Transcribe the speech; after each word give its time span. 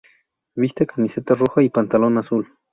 Viste 0.55 0.87
camiseta 0.87 1.35
roja 1.35 1.61
y 1.61 1.69
pantalón 1.69 2.17
azul 2.17 2.51